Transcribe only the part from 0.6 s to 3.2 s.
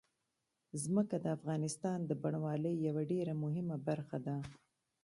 ځمکه د افغانستان د بڼوالۍ یوه